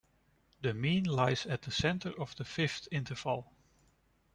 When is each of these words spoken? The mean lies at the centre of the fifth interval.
The 0.63 0.73
mean 0.73 1.03
lies 1.03 1.45
at 1.45 1.61
the 1.61 1.69
centre 1.69 2.11
of 2.19 2.35
the 2.35 2.43
fifth 2.43 2.87
interval. 2.91 3.51